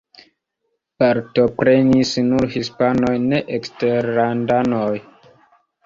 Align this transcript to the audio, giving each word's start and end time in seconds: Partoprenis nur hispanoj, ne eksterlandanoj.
Partoprenis 1.03 2.15
nur 2.31 2.49
hispanoj, 2.57 3.15
ne 3.29 3.45
eksterlandanoj. 3.61 4.93